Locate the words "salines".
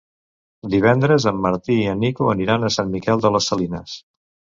3.53-3.95